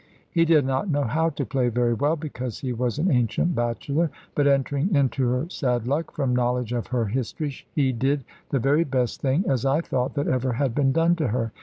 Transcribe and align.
He 0.31 0.45
did 0.45 0.65
not 0.65 0.89
know 0.89 1.03
how 1.03 1.29
to 1.29 1.45
play 1.45 1.69
very 1.69 1.93
well, 1.93 2.15
because 2.15 2.61
he 2.61 2.73
was 2.73 2.97
an 2.97 3.11
ancient 3.11 3.53
bachelor; 3.53 4.09
but 4.33 4.47
entering 4.47 4.95
into 4.95 5.27
her 5.27 5.47
sad 5.51 5.85
luck, 5.87 6.09
from 6.11 6.35
knowledge 6.35 6.73
of 6.73 6.87
her 6.87 7.05
history, 7.05 7.53
he 7.75 7.91
did 7.91 8.23
the 8.49 8.57
very 8.57 8.83
best 8.83 9.21
thing 9.21 9.45
(as 9.47 9.63
I 9.63 9.81
thought) 9.81 10.15
that 10.15 10.27
ever 10.27 10.53
had 10.53 10.73
been 10.73 10.91
done 10.91 11.15
to 11.17 11.27
her. 11.27 11.51